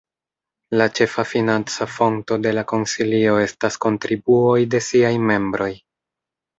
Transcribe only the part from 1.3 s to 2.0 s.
financa